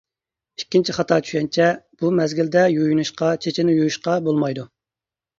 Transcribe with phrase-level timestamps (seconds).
[0.59, 1.67] ئىككىنچى خاتا چۈشەنچە:
[2.03, 4.65] بۇ مەزگىلدە يۇيۇنۇشقا، چېچىنى يۇيۇشقا بولمايدۇ.